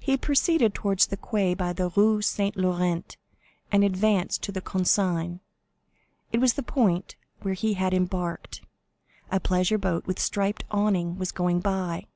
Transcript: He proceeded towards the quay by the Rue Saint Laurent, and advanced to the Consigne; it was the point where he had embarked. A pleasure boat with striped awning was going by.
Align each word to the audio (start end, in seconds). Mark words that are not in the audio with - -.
He 0.00 0.16
proceeded 0.16 0.72
towards 0.72 1.08
the 1.08 1.18
quay 1.18 1.52
by 1.52 1.74
the 1.74 1.90
Rue 1.90 2.22
Saint 2.22 2.56
Laurent, 2.56 3.18
and 3.70 3.84
advanced 3.84 4.42
to 4.44 4.52
the 4.52 4.62
Consigne; 4.62 5.40
it 6.32 6.38
was 6.40 6.54
the 6.54 6.62
point 6.62 7.16
where 7.42 7.52
he 7.52 7.74
had 7.74 7.92
embarked. 7.92 8.62
A 9.30 9.38
pleasure 9.38 9.76
boat 9.76 10.06
with 10.06 10.18
striped 10.18 10.64
awning 10.70 11.18
was 11.18 11.30
going 11.30 11.60
by. 11.60 12.06